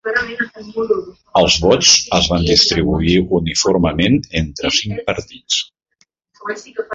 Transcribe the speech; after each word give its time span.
Els 1.41 1.57
vots 1.65 1.91
es 2.19 2.29
van 2.31 2.47
distribuir 2.47 3.19
uniformement 3.41 4.17
entre 4.41 4.73
cinc 4.79 5.05
partits. 5.11 5.61